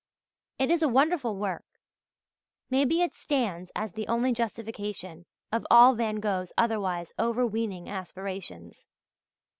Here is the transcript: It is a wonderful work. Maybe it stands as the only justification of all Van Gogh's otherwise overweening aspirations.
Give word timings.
It 0.57 0.71
is 0.71 0.81
a 0.81 0.87
wonderful 0.89 1.35
work. 1.35 1.63
Maybe 2.71 3.03
it 3.03 3.13
stands 3.13 3.71
as 3.75 3.91
the 3.91 4.07
only 4.07 4.33
justification 4.33 5.27
of 5.51 5.67
all 5.69 5.93
Van 5.93 6.15
Gogh's 6.15 6.51
otherwise 6.57 7.13
overweening 7.19 7.87
aspirations. 7.87 8.87